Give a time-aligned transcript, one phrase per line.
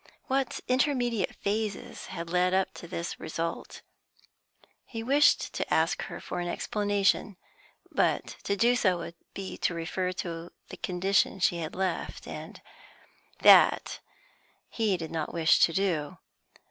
[0.25, 3.83] What intermediate phases had led up to this result?
[4.83, 7.37] He wished to ask her for an explanation,
[7.91, 12.63] but to do so would be to refer to the condition she had left, and
[13.43, 13.99] that
[14.69, 16.17] he did not wish to do.